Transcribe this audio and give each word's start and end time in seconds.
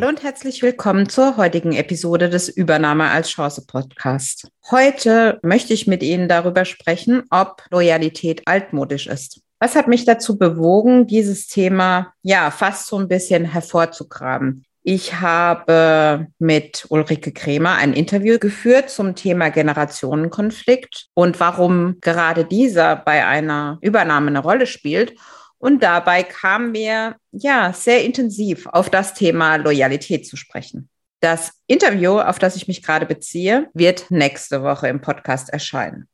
Hallo 0.00 0.08
und 0.08 0.22
herzlich 0.22 0.62
willkommen 0.62 1.10
zur 1.10 1.36
heutigen 1.36 1.74
Episode 1.74 2.30
des 2.30 2.48
Übernahme 2.48 3.10
als 3.10 3.28
Chance 3.28 3.66
Podcast. 3.66 4.48
Heute 4.70 5.38
möchte 5.42 5.74
ich 5.74 5.86
mit 5.86 6.02
Ihnen 6.02 6.26
darüber 6.26 6.64
sprechen, 6.64 7.24
ob 7.28 7.64
Loyalität 7.70 8.40
altmodisch 8.46 9.08
ist. 9.08 9.42
Was 9.58 9.76
hat 9.76 9.88
mich 9.88 10.06
dazu 10.06 10.38
bewogen, 10.38 11.06
dieses 11.06 11.48
Thema 11.48 12.14
ja 12.22 12.50
fast 12.50 12.86
so 12.86 12.98
ein 12.98 13.08
bisschen 13.08 13.44
hervorzugraben? 13.44 14.64
Ich 14.82 15.20
habe 15.20 16.28
mit 16.38 16.86
Ulrike 16.88 17.32
Kremer 17.32 17.74
ein 17.74 17.92
Interview 17.92 18.38
geführt 18.38 18.88
zum 18.88 19.14
Thema 19.14 19.50
Generationenkonflikt 19.50 21.08
und 21.12 21.38
warum 21.40 21.98
gerade 22.00 22.46
dieser 22.46 22.96
bei 22.96 23.26
einer 23.26 23.76
Übernahme 23.82 24.28
eine 24.28 24.38
Rolle 24.38 24.66
spielt 24.66 25.12
und 25.60 25.82
dabei 25.82 26.22
kamen 26.22 26.74
wir 26.74 27.16
ja 27.32 27.72
sehr 27.72 28.02
intensiv 28.04 28.66
auf 28.66 28.90
das 28.90 29.14
Thema 29.14 29.56
Loyalität 29.56 30.26
zu 30.26 30.36
sprechen. 30.36 30.88
Das 31.20 31.52
Interview, 31.66 32.18
auf 32.18 32.38
das 32.38 32.56
ich 32.56 32.66
mich 32.66 32.82
gerade 32.82 33.04
beziehe, 33.04 33.68
wird 33.74 34.10
nächste 34.10 34.62
Woche 34.62 34.88
im 34.88 35.02
Podcast 35.02 35.50
erscheinen. 35.50 36.08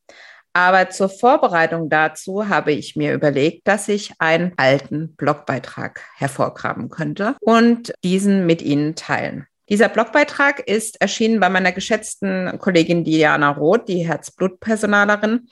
Aber 0.52 0.90
zur 0.90 1.08
Vorbereitung 1.08 1.88
dazu 1.88 2.48
habe 2.48 2.72
ich 2.72 2.96
mir 2.96 3.12
überlegt, 3.12 3.68
dass 3.68 3.88
ich 3.88 4.14
einen 4.18 4.52
alten 4.56 5.14
Blogbeitrag 5.14 6.02
hervorgraben 6.16 6.88
könnte 6.88 7.36
und 7.40 7.92
diesen 8.02 8.46
mit 8.46 8.62
Ihnen 8.62 8.96
teilen. 8.96 9.46
Dieser 9.68 9.88
Blogbeitrag 9.88 10.60
ist 10.60 11.00
erschienen 11.00 11.40
bei 11.40 11.50
meiner 11.50 11.72
geschätzten 11.72 12.58
Kollegin 12.58 13.04
Diana 13.04 13.50
Roth, 13.50 13.88
die 13.88 14.06
Herzblutpersonalerin 14.06 15.48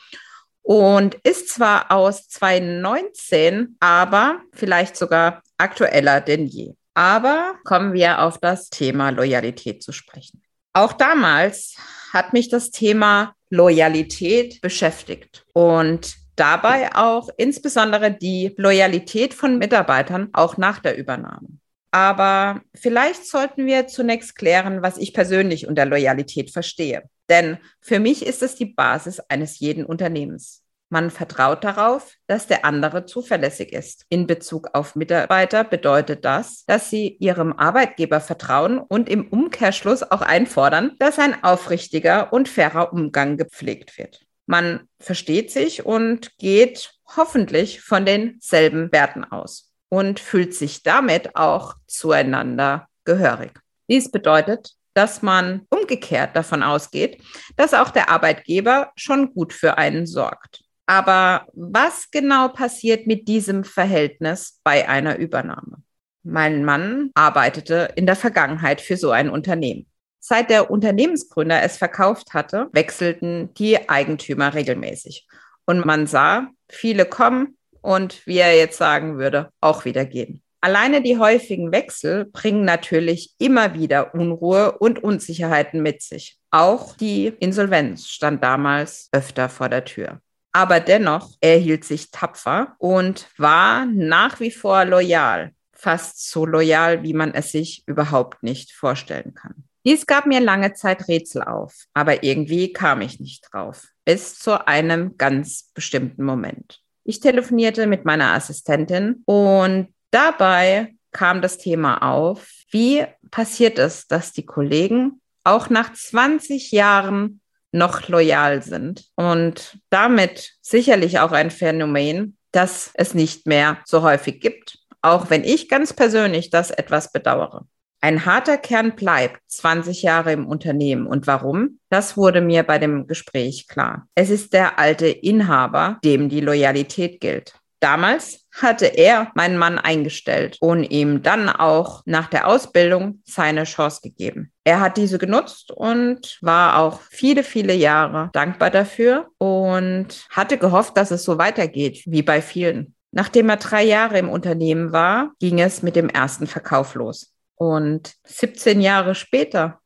und 0.64 1.14
ist 1.22 1.50
zwar 1.50 1.92
aus 1.92 2.26
2019, 2.28 3.76
aber 3.80 4.40
vielleicht 4.52 4.96
sogar 4.96 5.42
aktueller 5.58 6.20
denn 6.20 6.46
je. 6.46 6.72
Aber 6.94 7.54
kommen 7.64 7.92
wir 7.92 8.22
auf 8.22 8.38
das 8.38 8.70
Thema 8.70 9.10
Loyalität 9.10 9.82
zu 9.82 9.92
sprechen. 9.92 10.42
Auch 10.72 10.94
damals 10.94 11.76
hat 12.12 12.32
mich 12.32 12.48
das 12.48 12.70
Thema 12.70 13.34
Loyalität 13.50 14.60
beschäftigt 14.62 15.44
und 15.52 16.16
dabei 16.34 16.94
auch 16.94 17.28
insbesondere 17.36 18.10
die 18.10 18.54
Loyalität 18.56 19.34
von 19.34 19.58
Mitarbeitern 19.58 20.30
auch 20.32 20.56
nach 20.56 20.78
der 20.78 20.96
Übernahme. 20.96 21.48
Aber 21.90 22.62
vielleicht 22.74 23.26
sollten 23.26 23.66
wir 23.66 23.86
zunächst 23.86 24.34
klären, 24.34 24.82
was 24.82 24.96
ich 24.96 25.12
persönlich 25.12 25.68
unter 25.68 25.84
Loyalität 25.84 26.50
verstehe. 26.50 27.02
Denn 27.28 27.58
für 27.80 27.98
mich 27.98 28.24
ist 28.24 28.42
es 28.42 28.54
die 28.54 28.66
Basis 28.66 29.20
eines 29.20 29.58
jeden 29.58 29.84
Unternehmens. 29.84 30.64
Man 30.90 31.10
vertraut 31.10 31.64
darauf, 31.64 32.14
dass 32.26 32.46
der 32.46 32.64
andere 32.64 33.04
zuverlässig 33.04 33.72
ist. 33.72 34.04
In 34.10 34.26
Bezug 34.26 34.68
auf 34.74 34.94
Mitarbeiter 34.94 35.64
bedeutet 35.64 36.24
das, 36.24 36.64
dass 36.66 36.90
sie 36.90 37.16
ihrem 37.18 37.52
Arbeitgeber 37.52 38.20
vertrauen 38.20 38.78
und 38.78 39.08
im 39.08 39.26
Umkehrschluss 39.26 40.02
auch 40.02 40.20
einfordern, 40.20 40.94
dass 40.98 41.18
ein 41.18 41.42
aufrichtiger 41.42 42.32
und 42.32 42.48
fairer 42.48 42.92
Umgang 42.92 43.36
gepflegt 43.36 43.98
wird. 43.98 44.20
Man 44.46 44.88
versteht 45.00 45.50
sich 45.50 45.84
und 45.84 46.36
geht 46.38 46.94
hoffentlich 47.16 47.80
von 47.80 48.04
denselben 48.04 48.92
Werten 48.92 49.24
aus 49.24 49.72
und 49.88 50.20
fühlt 50.20 50.54
sich 50.54 50.82
damit 50.82 51.34
auch 51.34 51.74
zueinander 51.86 52.88
gehörig. 53.04 53.52
Dies 53.88 54.10
bedeutet, 54.10 54.74
dass 54.94 55.22
man 55.22 55.66
umgekehrt 55.70 56.34
davon 56.34 56.62
ausgeht, 56.62 57.20
dass 57.56 57.74
auch 57.74 57.90
der 57.90 58.08
Arbeitgeber 58.08 58.92
schon 58.96 59.32
gut 59.34 59.52
für 59.52 59.76
einen 59.76 60.06
sorgt. 60.06 60.64
Aber 60.86 61.46
was 61.52 62.10
genau 62.10 62.48
passiert 62.48 63.06
mit 63.06 63.26
diesem 63.28 63.64
Verhältnis 63.64 64.60
bei 64.64 64.88
einer 64.88 65.16
Übernahme? 65.16 65.82
Mein 66.22 66.64
Mann 66.64 67.10
arbeitete 67.14 67.90
in 67.96 68.06
der 68.06 68.16
Vergangenheit 68.16 68.80
für 68.80 68.96
so 68.96 69.10
ein 69.10 69.28
Unternehmen. 69.28 69.86
Seit 70.20 70.48
der 70.48 70.70
Unternehmensgründer 70.70 71.62
es 71.62 71.76
verkauft 71.76 72.32
hatte, 72.32 72.68
wechselten 72.72 73.52
die 73.54 73.88
Eigentümer 73.90 74.54
regelmäßig. 74.54 75.26
Und 75.66 75.84
man 75.84 76.06
sah, 76.06 76.48
viele 76.70 77.04
kommen 77.04 77.58
und, 77.82 78.26
wie 78.26 78.38
er 78.38 78.56
jetzt 78.56 78.78
sagen 78.78 79.18
würde, 79.18 79.50
auch 79.60 79.84
wieder 79.84 80.06
gehen. 80.06 80.42
Alleine 80.64 81.02
die 81.02 81.18
häufigen 81.18 81.72
Wechsel 81.72 82.24
bringen 82.24 82.64
natürlich 82.64 83.34
immer 83.36 83.74
wieder 83.74 84.14
Unruhe 84.14 84.78
und 84.78 85.04
Unsicherheiten 85.04 85.82
mit 85.82 86.00
sich. 86.00 86.38
Auch 86.50 86.96
die 86.96 87.26
Insolvenz 87.38 88.08
stand 88.08 88.42
damals 88.42 89.10
öfter 89.12 89.50
vor 89.50 89.68
der 89.68 89.84
Tür. 89.84 90.22
Aber 90.52 90.80
dennoch, 90.80 91.32
er 91.42 91.58
hielt 91.58 91.84
sich 91.84 92.10
tapfer 92.12 92.76
und 92.78 93.28
war 93.36 93.84
nach 93.84 94.40
wie 94.40 94.50
vor 94.50 94.86
loyal, 94.86 95.52
fast 95.74 96.30
so 96.30 96.46
loyal, 96.46 97.02
wie 97.02 97.12
man 97.12 97.34
es 97.34 97.52
sich 97.52 97.82
überhaupt 97.86 98.42
nicht 98.42 98.72
vorstellen 98.72 99.34
kann. 99.34 99.64
Dies 99.84 100.06
gab 100.06 100.24
mir 100.24 100.40
lange 100.40 100.72
Zeit 100.72 101.08
Rätsel 101.08 101.42
auf, 101.42 101.74
aber 101.92 102.22
irgendwie 102.22 102.72
kam 102.72 103.02
ich 103.02 103.20
nicht 103.20 103.52
drauf, 103.52 103.88
bis 104.06 104.38
zu 104.38 104.66
einem 104.66 105.18
ganz 105.18 105.72
bestimmten 105.74 106.24
Moment. 106.24 106.80
Ich 107.06 107.20
telefonierte 107.20 107.86
mit 107.86 108.06
meiner 108.06 108.32
Assistentin 108.32 109.24
und 109.26 109.88
dabei 110.14 110.94
kam 111.12 111.42
das 111.42 111.58
Thema 111.58 111.98
auf, 111.98 112.48
wie 112.70 113.04
passiert 113.30 113.78
es, 113.78 114.06
dass 114.06 114.32
die 114.32 114.46
Kollegen 114.46 115.20
auch 115.44 115.70
nach 115.70 115.92
20 115.92 116.72
Jahren 116.72 117.40
noch 117.72 118.08
loyal 118.08 118.62
sind. 118.62 119.06
Und 119.16 119.78
damit 119.90 120.54
sicherlich 120.60 121.18
auch 121.18 121.32
ein 121.32 121.50
Phänomen, 121.50 122.36
das 122.52 122.90
es 122.94 123.14
nicht 123.14 123.46
mehr 123.46 123.78
so 123.84 124.02
häufig 124.02 124.40
gibt, 124.40 124.78
auch 125.02 125.28
wenn 125.28 125.44
ich 125.44 125.68
ganz 125.68 125.92
persönlich 125.92 126.50
das 126.50 126.70
etwas 126.70 127.12
bedauere. 127.12 127.66
Ein 128.00 128.26
harter 128.26 128.58
Kern 128.58 128.96
bleibt 128.96 129.40
20 129.48 130.02
Jahre 130.02 130.32
im 130.32 130.46
Unternehmen. 130.46 131.06
Und 131.06 131.26
warum? 131.26 131.78
Das 131.88 132.18
wurde 132.18 132.42
mir 132.42 132.62
bei 132.62 132.78
dem 132.78 133.06
Gespräch 133.06 133.66
klar. 133.66 134.06
Es 134.14 134.28
ist 134.28 134.52
der 134.52 134.78
alte 134.78 135.08
Inhaber, 135.08 135.98
dem 136.04 136.28
die 136.28 136.40
Loyalität 136.40 137.20
gilt. 137.20 137.54
Damals 137.80 138.43
hatte 138.54 138.86
er 138.86 139.32
meinen 139.34 139.58
Mann 139.58 139.78
eingestellt 139.78 140.58
und 140.60 140.84
ihm 140.84 141.22
dann 141.22 141.48
auch 141.48 142.02
nach 142.06 142.28
der 142.28 142.46
Ausbildung 142.46 143.20
seine 143.24 143.64
Chance 143.64 144.00
gegeben. 144.02 144.52
Er 144.62 144.80
hat 144.80 144.96
diese 144.96 145.18
genutzt 145.18 145.72
und 145.72 146.38
war 146.40 146.78
auch 146.78 147.00
viele, 147.10 147.42
viele 147.42 147.74
Jahre 147.74 148.30
dankbar 148.32 148.70
dafür 148.70 149.28
und 149.38 150.24
hatte 150.30 150.56
gehofft, 150.56 150.96
dass 150.96 151.10
es 151.10 151.24
so 151.24 151.36
weitergeht 151.38 152.04
wie 152.06 152.22
bei 152.22 152.40
vielen. 152.40 152.94
Nachdem 153.10 153.48
er 153.48 153.56
drei 153.56 153.84
Jahre 153.84 154.18
im 154.18 154.28
Unternehmen 154.28 154.92
war, 154.92 155.32
ging 155.40 155.60
es 155.60 155.82
mit 155.82 155.96
dem 155.96 156.08
ersten 156.08 156.46
Verkauf 156.46 156.94
los. 156.94 157.32
Und 157.56 158.14
17 158.24 158.80
Jahre 158.80 159.14
später, 159.14 159.80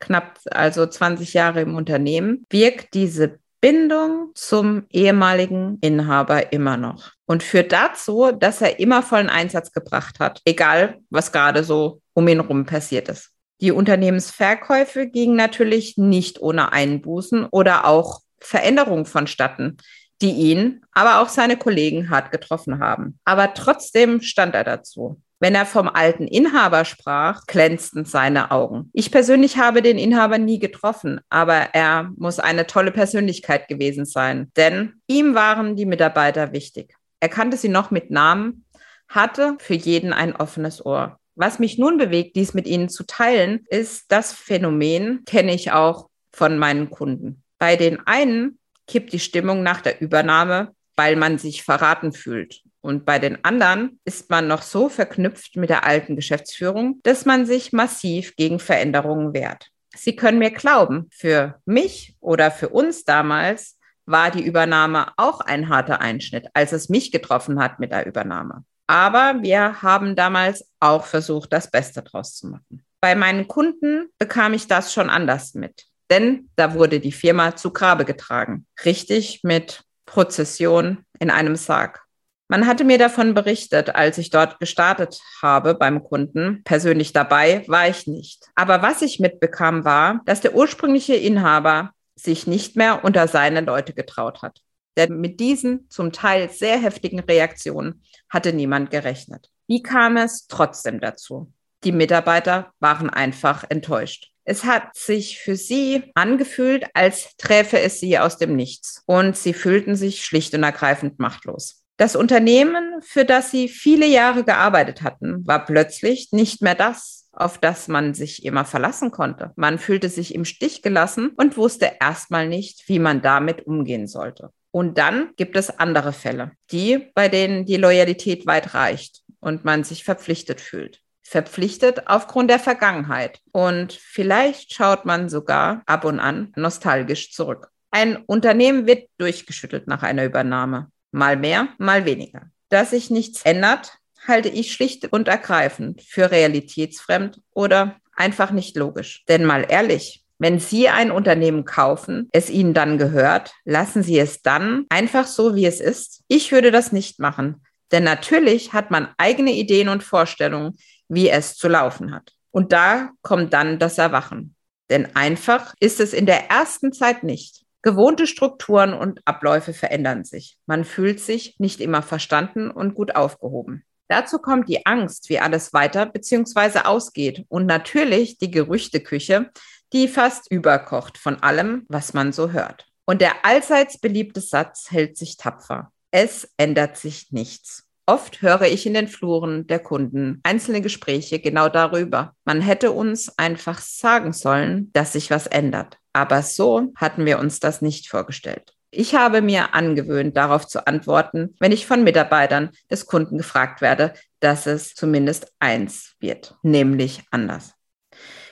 knapp 0.00 0.38
also 0.50 0.86
20 0.86 1.34
Jahre 1.34 1.60
im 1.60 1.76
Unternehmen, 1.76 2.44
wirkt 2.50 2.94
diese 2.94 3.38
Bindung 3.60 4.32
zum 4.34 4.86
ehemaligen 4.90 5.78
Inhaber 5.80 6.52
immer 6.52 6.76
noch 6.76 7.12
und 7.32 7.42
führt 7.42 7.72
dazu, 7.72 8.30
dass 8.30 8.60
er 8.60 8.78
immer 8.78 9.02
vollen 9.02 9.30
Einsatz 9.30 9.72
gebracht 9.72 10.20
hat, 10.20 10.42
egal 10.44 10.98
was 11.08 11.32
gerade 11.32 11.64
so 11.64 12.02
um 12.12 12.28
ihn 12.28 12.42
herum 12.42 12.66
passiert 12.66 13.08
ist. 13.08 13.30
Die 13.62 13.72
Unternehmensverkäufe 13.72 15.06
gingen 15.06 15.34
natürlich 15.34 15.96
nicht 15.96 16.42
ohne 16.42 16.72
Einbußen 16.72 17.46
oder 17.46 17.86
auch 17.86 18.20
Veränderungen 18.38 19.06
vonstatten, 19.06 19.78
die 20.20 20.32
ihn, 20.32 20.82
aber 20.92 21.22
auch 21.22 21.30
seine 21.30 21.56
Kollegen 21.56 22.10
hart 22.10 22.32
getroffen 22.32 22.80
haben. 22.80 23.18
Aber 23.24 23.54
trotzdem 23.54 24.20
stand 24.20 24.54
er 24.54 24.64
dazu. 24.64 25.18
Wenn 25.40 25.54
er 25.54 25.64
vom 25.64 25.88
alten 25.88 26.26
Inhaber 26.26 26.84
sprach, 26.84 27.46
glänzten 27.46 28.04
seine 28.04 28.50
Augen. 28.50 28.90
Ich 28.92 29.10
persönlich 29.10 29.56
habe 29.56 29.80
den 29.80 29.96
Inhaber 29.96 30.36
nie 30.36 30.58
getroffen, 30.58 31.20
aber 31.30 31.70
er 31.72 32.10
muss 32.18 32.38
eine 32.38 32.66
tolle 32.66 32.92
Persönlichkeit 32.92 33.68
gewesen 33.68 34.04
sein, 34.04 34.52
denn 34.54 35.00
ihm 35.06 35.34
waren 35.34 35.76
die 35.76 35.86
Mitarbeiter 35.86 36.52
wichtig. 36.52 36.94
Er 37.22 37.28
kannte 37.28 37.56
sie 37.56 37.68
noch 37.68 37.92
mit 37.92 38.10
Namen, 38.10 38.64
hatte 39.06 39.56
für 39.60 39.74
jeden 39.74 40.12
ein 40.12 40.34
offenes 40.34 40.84
Ohr. 40.84 41.20
Was 41.36 41.60
mich 41.60 41.78
nun 41.78 41.96
bewegt, 41.96 42.34
dies 42.34 42.52
mit 42.52 42.66
Ihnen 42.66 42.88
zu 42.88 43.04
teilen, 43.04 43.64
ist 43.70 44.10
das 44.10 44.32
Phänomen, 44.32 45.24
kenne 45.24 45.54
ich 45.54 45.70
auch 45.70 46.08
von 46.32 46.58
meinen 46.58 46.90
Kunden. 46.90 47.44
Bei 47.60 47.76
den 47.76 48.04
einen 48.08 48.58
kippt 48.88 49.12
die 49.12 49.20
Stimmung 49.20 49.62
nach 49.62 49.82
der 49.82 50.00
Übernahme, 50.00 50.74
weil 50.96 51.14
man 51.14 51.38
sich 51.38 51.62
verraten 51.62 52.12
fühlt. 52.12 52.62
Und 52.80 53.04
bei 53.04 53.20
den 53.20 53.44
anderen 53.44 54.00
ist 54.04 54.28
man 54.28 54.48
noch 54.48 54.62
so 54.62 54.88
verknüpft 54.88 55.54
mit 55.54 55.70
der 55.70 55.86
alten 55.86 56.16
Geschäftsführung, 56.16 56.98
dass 57.04 57.24
man 57.24 57.46
sich 57.46 57.72
massiv 57.72 58.34
gegen 58.34 58.58
Veränderungen 58.58 59.32
wehrt. 59.32 59.68
Sie 59.94 60.16
können 60.16 60.40
mir 60.40 60.50
glauben, 60.50 61.06
für 61.12 61.60
mich 61.66 62.16
oder 62.18 62.50
für 62.50 62.70
uns 62.70 63.04
damals 63.04 63.78
war 64.06 64.30
die 64.30 64.44
Übernahme 64.44 65.12
auch 65.16 65.40
ein 65.40 65.68
harter 65.68 66.00
Einschnitt, 66.00 66.46
als 66.54 66.72
es 66.72 66.88
mich 66.88 67.12
getroffen 67.12 67.60
hat 67.60 67.78
mit 67.78 67.92
der 67.92 68.06
Übernahme. 68.06 68.64
Aber 68.86 69.42
wir 69.42 69.82
haben 69.82 70.16
damals 70.16 70.68
auch 70.80 71.04
versucht, 71.06 71.52
das 71.52 71.70
Beste 71.70 72.02
draus 72.02 72.36
zu 72.36 72.48
machen. 72.48 72.84
Bei 73.00 73.14
meinen 73.14 73.48
Kunden 73.48 74.08
bekam 74.18 74.54
ich 74.54 74.68
das 74.68 74.92
schon 74.92 75.10
anders 75.10 75.54
mit, 75.54 75.86
denn 76.10 76.50
da 76.56 76.74
wurde 76.74 77.00
die 77.00 77.12
Firma 77.12 77.56
zu 77.56 77.72
Grabe 77.72 78.04
getragen. 78.04 78.66
Richtig 78.84 79.40
mit 79.42 79.82
Prozession 80.06 81.04
in 81.18 81.30
einem 81.30 81.56
Sarg. 81.56 82.02
Man 82.48 82.66
hatte 82.66 82.84
mir 82.84 82.98
davon 82.98 83.32
berichtet, 83.32 83.94
als 83.94 84.18
ich 84.18 84.28
dort 84.28 84.60
gestartet 84.60 85.22
habe 85.40 85.74
beim 85.74 86.04
Kunden. 86.04 86.60
Persönlich 86.64 87.14
dabei 87.14 87.64
war 87.66 87.88
ich 87.88 88.06
nicht. 88.06 88.44
Aber 88.54 88.82
was 88.82 89.00
ich 89.00 89.20
mitbekam, 89.20 89.86
war, 89.86 90.20
dass 90.26 90.42
der 90.42 90.54
ursprüngliche 90.54 91.14
Inhaber 91.14 91.92
sich 92.22 92.46
nicht 92.46 92.76
mehr 92.76 93.04
unter 93.04 93.28
seine 93.28 93.60
Leute 93.60 93.92
getraut 93.92 94.42
hat. 94.42 94.60
Denn 94.96 95.20
mit 95.20 95.40
diesen 95.40 95.88
zum 95.88 96.12
Teil 96.12 96.50
sehr 96.50 96.78
heftigen 96.78 97.20
Reaktionen 97.20 98.02
hatte 98.28 98.52
niemand 98.52 98.90
gerechnet. 98.90 99.50
Wie 99.66 99.82
kam 99.82 100.16
es 100.16 100.46
trotzdem 100.46 101.00
dazu? 101.00 101.52
Die 101.84 101.92
Mitarbeiter 101.92 102.72
waren 102.78 103.10
einfach 103.10 103.64
enttäuscht. 103.68 104.30
Es 104.44 104.64
hat 104.64 104.94
sich 104.96 105.38
für 105.38 105.56
sie 105.56 106.10
angefühlt, 106.14 106.86
als 106.94 107.36
träfe 107.36 107.78
es 107.80 108.00
sie 108.00 108.18
aus 108.18 108.38
dem 108.38 108.56
Nichts. 108.56 109.02
Und 109.06 109.36
sie 109.36 109.54
fühlten 109.54 109.96
sich 109.96 110.24
schlicht 110.24 110.54
und 110.54 110.62
ergreifend 110.62 111.18
machtlos. 111.18 111.84
Das 111.96 112.16
Unternehmen, 112.16 113.00
für 113.02 113.24
das 113.24 113.50
sie 113.50 113.68
viele 113.68 114.06
Jahre 114.06 114.44
gearbeitet 114.44 115.02
hatten, 115.02 115.46
war 115.46 115.64
plötzlich 115.64 116.32
nicht 116.32 116.60
mehr 116.60 116.74
das, 116.74 117.21
auf 117.32 117.58
das 117.58 117.88
man 117.88 118.14
sich 118.14 118.44
immer 118.44 118.64
verlassen 118.64 119.10
konnte. 119.10 119.52
Man 119.56 119.78
fühlte 119.78 120.08
sich 120.08 120.34
im 120.34 120.44
Stich 120.44 120.82
gelassen 120.82 121.32
und 121.36 121.56
wusste 121.56 121.92
erstmal 122.00 122.48
nicht, 122.48 122.88
wie 122.88 122.98
man 122.98 123.22
damit 123.22 123.66
umgehen 123.66 124.06
sollte. 124.06 124.50
Und 124.70 124.98
dann 124.98 125.32
gibt 125.36 125.56
es 125.56 125.78
andere 125.78 126.12
Fälle, 126.12 126.52
die, 126.70 127.10
bei 127.14 127.28
denen 127.28 127.66
die 127.66 127.76
Loyalität 127.76 128.46
weit 128.46 128.74
reicht 128.74 129.22
und 129.40 129.64
man 129.64 129.84
sich 129.84 130.04
verpflichtet 130.04 130.60
fühlt. 130.60 131.00
Verpflichtet 131.22 132.08
aufgrund 132.08 132.50
der 132.50 132.58
Vergangenheit. 132.58 133.40
Und 133.52 133.92
vielleicht 133.92 134.72
schaut 134.72 135.04
man 135.04 135.28
sogar 135.28 135.82
ab 135.86 136.04
und 136.04 136.20
an 136.20 136.52
nostalgisch 136.56 137.32
zurück. 137.32 137.68
Ein 137.90 138.16
Unternehmen 138.16 138.86
wird 138.86 139.08
durchgeschüttelt 139.18 139.86
nach 139.86 140.02
einer 140.02 140.24
Übernahme. 140.24 140.90
Mal 141.10 141.36
mehr, 141.36 141.68
mal 141.78 142.06
weniger. 142.06 142.50
Dass 142.70 142.90
sich 142.90 143.10
nichts 143.10 143.42
ändert, 143.42 143.98
halte 144.26 144.48
ich 144.48 144.72
schlicht 144.72 145.12
und 145.12 145.28
ergreifend 145.28 146.02
für 146.02 146.30
realitätsfremd 146.30 147.40
oder 147.52 147.96
einfach 148.14 148.50
nicht 148.50 148.76
logisch. 148.76 149.24
Denn 149.28 149.44
mal 149.44 149.66
ehrlich, 149.68 150.22
wenn 150.38 150.58
Sie 150.58 150.88
ein 150.88 151.10
Unternehmen 151.10 151.64
kaufen, 151.64 152.28
es 152.32 152.50
Ihnen 152.50 152.74
dann 152.74 152.98
gehört, 152.98 153.52
lassen 153.64 154.02
Sie 154.02 154.18
es 154.18 154.42
dann 154.42 154.86
einfach 154.88 155.26
so, 155.26 155.54
wie 155.54 155.66
es 155.66 155.80
ist? 155.80 156.22
Ich 156.26 156.50
würde 156.50 156.70
das 156.70 156.90
nicht 156.90 157.20
machen. 157.20 157.62
Denn 157.92 158.04
natürlich 158.04 158.72
hat 158.72 158.90
man 158.90 159.08
eigene 159.18 159.52
Ideen 159.52 159.88
und 159.88 160.02
Vorstellungen, 160.02 160.78
wie 161.08 161.28
es 161.28 161.56
zu 161.56 161.68
laufen 161.68 162.12
hat. 162.12 162.32
Und 162.50 162.72
da 162.72 163.10
kommt 163.22 163.52
dann 163.52 163.78
das 163.78 163.98
Erwachen. 163.98 164.56
Denn 164.90 165.14
einfach 165.14 165.74
ist 165.78 166.00
es 166.00 166.12
in 166.12 166.26
der 166.26 166.50
ersten 166.50 166.92
Zeit 166.92 167.22
nicht. 167.22 167.62
Gewohnte 167.82 168.26
Strukturen 168.26 168.94
und 168.94 169.20
Abläufe 169.24 169.72
verändern 169.74 170.24
sich. 170.24 170.56
Man 170.66 170.84
fühlt 170.84 171.20
sich 171.20 171.56
nicht 171.58 171.80
immer 171.80 172.02
verstanden 172.02 172.70
und 172.70 172.94
gut 172.94 173.14
aufgehoben. 173.14 173.84
Dazu 174.08 174.38
kommt 174.38 174.68
die 174.68 174.84
Angst, 174.84 175.28
wie 175.28 175.38
alles 175.38 175.72
weiter 175.72 176.06
bzw. 176.06 176.80
ausgeht 176.80 177.44
und 177.48 177.66
natürlich 177.66 178.38
die 178.38 178.50
Gerüchteküche, 178.50 179.50
die 179.92 180.08
fast 180.08 180.50
überkocht 180.50 181.18
von 181.18 181.42
allem, 181.42 181.84
was 181.88 182.14
man 182.14 182.32
so 182.32 182.50
hört. 182.50 182.86
Und 183.04 183.20
der 183.20 183.44
allseits 183.44 183.98
beliebte 183.98 184.40
Satz 184.40 184.90
hält 184.90 185.16
sich 185.16 185.36
tapfer. 185.36 185.92
Es 186.10 186.48
ändert 186.56 186.96
sich 186.96 187.32
nichts. 187.32 187.84
Oft 188.06 188.42
höre 188.42 188.62
ich 188.62 188.84
in 188.84 188.94
den 188.94 189.06
Fluren 189.06 189.66
der 189.66 189.78
Kunden 189.78 190.40
einzelne 190.42 190.80
Gespräche 190.80 191.38
genau 191.38 191.68
darüber. 191.68 192.34
Man 192.44 192.60
hätte 192.60 192.90
uns 192.90 193.38
einfach 193.38 193.78
sagen 193.80 194.32
sollen, 194.32 194.90
dass 194.92 195.12
sich 195.12 195.30
was 195.30 195.46
ändert. 195.46 195.98
Aber 196.12 196.42
so 196.42 196.92
hatten 196.96 197.24
wir 197.24 197.38
uns 197.38 197.60
das 197.60 197.80
nicht 197.80 198.08
vorgestellt. 198.08 198.74
Ich 198.94 199.14
habe 199.14 199.40
mir 199.40 199.72
angewöhnt, 199.72 200.36
darauf 200.36 200.66
zu 200.68 200.86
antworten, 200.86 201.56
wenn 201.58 201.72
ich 201.72 201.86
von 201.86 202.04
Mitarbeitern 202.04 202.70
des 202.90 203.06
Kunden 203.06 203.38
gefragt 203.38 203.80
werde, 203.80 204.12
dass 204.38 204.66
es 204.66 204.94
zumindest 204.94 205.50
eins 205.58 206.12
wird, 206.20 206.56
nämlich 206.62 207.22
anders. 207.30 207.72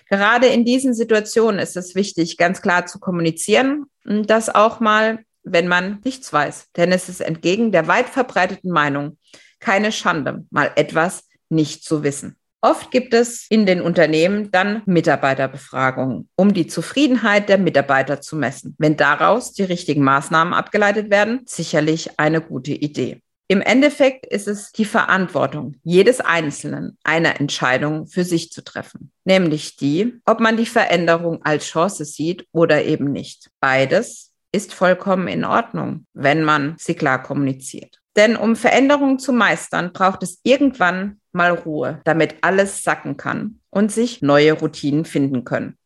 Gerade 0.09 0.47
in 0.47 0.65
diesen 0.65 0.95
Situationen 0.95 1.61
ist 1.61 1.77
es 1.77 1.95
wichtig, 1.95 2.39
ganz 2.39 2.63
klar 2.63 2.87
zu 2.87 2.99
kommunizieren, 2.99 3.85
das 4.05 4.49
auch 4.49 4.81
mal, 4.81 5.19
wenn 5.43 5.69
man 5.69 6.01
nichts 6.05 6.33
weiß. 6.33 6.69
Denn 6.75 6.91
es 6.91 7.11
ist 7.11 7.21
entgegen 7.21 7.71
der 7.71 7.87
weit 7.87 8.09
verbreiteten 8.09 8.71
Meinung 8.71 9.19
keine 9.61 9.93
Schande, 9.93 10.47
mal 10.51 10.73
etwas 10.75 11.29
nicht 11.51 11.85
zu 11.85 12.03
wissen. 12.03 12.40
Oft 12.62 12.91
gibt 12.91 13.15
es 13.15 13.47
in 13.49 13.65
den 13.65 13.81
Unternehmen 13.81 14.51
dann 14.51 14.83
Mitarbeiterbefragungen, 14.85 16.29
um 16.37 16.53
die 16.53 16.67
Zufriedenheit 16.67 17.49
der 17.49 17.57
Mitarbeiter 17.57 18.21
zu 18.21 18.37
messen. 18.37 18.75
Wenn 18.79 18.99
daraus 18.99 19.53
die 19.55 19.62
richtigen 19.62 20.05
Maßnahmen 20.05 20.53
abgeleitet 20.53 21.11
werden, 21.11 21.41
sicherlich 21.47 22.19
eine 22.19 22.43
gute 22.43 22.73
Idee. 22.73 23.23
Im 23.49 23.62
Endeffekt 23.62 24.27
ist 24.27 24.47
es 24.47 24.71
die 24.73 24.85
Verantwortung 24.85 25.75
jedes 25.83 26.21
Einzelnen, 26.21 26.99
eine 27.03 27.41
Entscheidung 27.41 28.07
für 28.07 28.25
sich 28.25 28.53
zu 28.53 28.62
treffen, 28.62 29.11
nämlich 29.25 29.77
die, 29.77 30.21
ob 30.25 30.39
man 30.39 30.57
die 30.57 30.67
Veränderung 30.67 31.43
als 31.43 31.65
Chance 31.65 32.05
sieht 32.05 32.47
oder 32.53 32.85
eben 32.85 33.11
nicht. 33.11 33.51
Beides 33.59 34.33
ist 34.53 34.75
vollkommen 34.75 35.27
in 35.29 35.45
Ordnung, 35.45 36.07
wenn 36.12 36.45
man 36.45 36.77
sie 36.79 36.95
klar 36.95 37.23
kommuniziert. 37.23 38.00
Denn 38.21 38.37
um 38.37 38.55
Veränderungen 38.55 39.19
zu 39.19 39.33
meistern, 39.33 39.95
braucht 39.95 40.23
es 40.23 40.41
irgendwann 40.43 41.23
mal 41.33 41.53
Ruhe, 41.53 42.03
damit 42.05 42.35
alles 42.43 42.85
sacken 42.85 43.17
kann 43.17 43.61
und 43.71 43.91
sich 43.91 44.21
neue 44.21 44.53
Routinen 44.53 45.07
finden 45.07 45.45
können. 45.45 45.79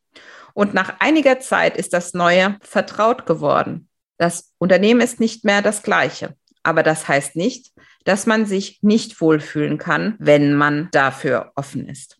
Und 0.52 0.74
nach 0.74 0.94
einiger 0.98 1.38
Zeit 1.38 1.76
ist 1.76 1.92
das 1.92 2.12
Neue 2.12 2.56
vertraut 2.60 3.24
geworden. 3.24 3.88
Das 4.18 4.52
Unternehmen 4.58 5.00
ist 5.00 5.20
nicht 5.20 5.44
mehr 5.44 5.62
das 5.62 5.84
gleiche. 5.84 6.34
Aber 6.64 6.82
das 6.82 7.06
heißt 7.06 7.36
nicht, 7.36 7.70
dass 8.02 8.26
man 8.26 8.46
sich 8.46 8.80
nicht 8.82 9.20
wohlfühlen 9.20 9.78
kann, 9.78 10.16
wenn 10.18 10.56
man 10.56 10.88
dafür 10.90 11.52
offen 11.54 11.88
ist. 11.88 12.18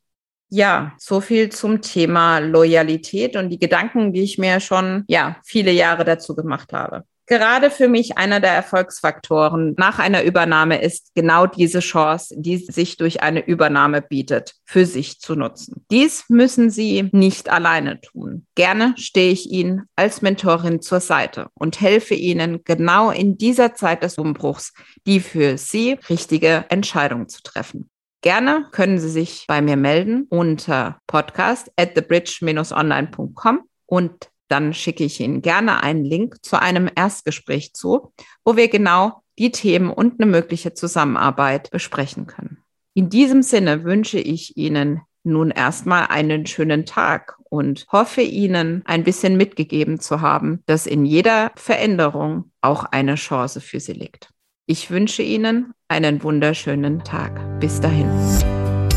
Ja, 0.48 0.92
so 0.96 1.20
viel 1.20 1.48
zum 1.48 1.82
Thema 1.82 2.38
Loyalität 2.38 3.34
und 3.34 3.50
die 3.50 3.58
Gedanken, 3.58 4.12
die 4.12 4.22
ich 4.22 4.38
mir 4.38 4.60
schon, 4.60 5.02
ja, 5.08 5.38
viele 5.44 5.72
Jahre 5.72 6.04
dazu 6.04 6.36
gemacht 6.36 6.72
habe. 6.72 7.02
Gerade 7.26 7.70
für 7.70 7.88
mich 7.88 8.18
einer 8.18 8.40
der 8.40 8.52
Erfolgsfaktoren 8.52 9.74
nach 9.78 9.98
einer 9.98 10.24
Übernahme 10.24 10.82
ist 10.82 11.14
genau 11.14 11.46
diese 11.46 11.80
Chance, 11.80 12.34
die 12.36 12.58
sich 12.58 12.98
durch 12.98 13.22
eine 13.22 13.46
Übernahme 13.46 14.02
bietet, 14.02 14.54
für 14.64 14.84
sich 14.84 15.20
zu 15.20 15.34
nutzen. 15.34 15.86
Dies 15.90 16.24
müssen 16.28 16.68
Sie 16.70 17.08
nicht 17.12 17.48
alleine 17.48 18.00
tun. 18.02 18.46
Gerne 18.54 18.94
stehe 18.98 19.32
ich 19.32 19.50
Ihnen 19.50 19.84
als 19.96 20.20
Mentorin 20.20 20.82
zur 20.82 21.00
Seite 21.00 21.48
und 21.54 21.80
helfe 21.80 22.14
Ihnen 22.14 22.62
genau 22.64 23.10
in 23.10 23.38
dieser 23.38 23.74
Zeit 23.74 24.02
des 24.02 24.18
Umbruchs, 24.18 24.74
die 25.06 25.20
für 25.20 25.56
Sie 25.56 25.98
richtige 26.10 26.66
Entscheidung 26.68 27.28
zu 27.28 27.42
treffen. 27.42 27.88
Gerne 28.20 28.68
können 28.70 28.98
Sie 28.98 29.10
sich 29.10 29.44
bei 29.48 29.60
mir 29.62 29.76
melden 29.76 30.26
unter 30.28 30.98
podcast 31.06 31.70
at 31.76 31.94
thebridge-online.com 31.94 33.60
und 33.86 34.30
dann 34.54 34.72
schicke 34.72 35.02
ich 35.02 35.18
Ihnen 35.18 35.42
gerne 35.42 35.82
einen 35.82 36.04
Link 36.04 36.36
zu 36.44 36.62
einem 36.62 36.88
Erstgespräch 36.94 37.74
zu, 37.74 38.12
wo 38.44 38.56
wir 38.56 38.68
genau 38.68 39.24
die 39.36 39.50
Themen 39.50 39.90
und 39.90 40.20
eine 40.20 40.30
mögliche 40.30 40.74
Zusammenarbeit 40.74 41.72
besprechen 41.72 42.28
können. 42.28 42.58
In 42.94 43.10
diesem 43.10 43.42
Sinne 43.42 43.82
wünsche 43.82 44.20
ich 44.20 44.56
Ihnen 44.56 45.00
nun 45.24 45.50
erstmal 45.50 46.06
einen 46.06 46.46
schönen 46.46 46.86
Tag 46.86 47.36
und 47.50 47.86
hoffe 47.90 48.22
Ihnen 48.22 48.82
ein 48.84 49.02
bisschen 49.02 49.36
mitgegeben 49.36 49.98
zu 49.98 50.20
haben, 50.20 50.62
dass 50.66 50.86
in 50.86 51.04
jeder 51.04 51.50
Veränderung 51.56 52.52
auch 52.60 52.84
eine 52.84 53.16
Chance 53.16 53.60
für 53.60 53.80
Sie 53.80 53.94
liegt. 53.94 54.28
Ich 54.66 54.88
wünsche 54.88 55.22
Ihnen 55.22 55.74
einen 55.88 56.22
wunderschönen 56.22 57.02
Tag. 57.02 57.58
Bis 57.58 57.80
dahin. 57.80 58.53